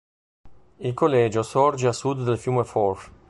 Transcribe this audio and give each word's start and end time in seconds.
Il 0.79 0.95
collegio 0.95 1.43
sorge 1.43 1.85
a 1.85 1.91
sud 1.93 2.23
del 2.23 2.39
fiume 2.39 2.63
Forth. 2.63 3.11